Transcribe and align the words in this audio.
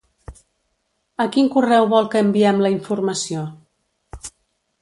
A 1.25 1.27
quin 1.35 1.51
correu 1.57 1.87
vol 1.93 2.09
que 2.15 2.23
enviem 2.27 2.65
la 2.67 2.75
informació? 2.79 3.45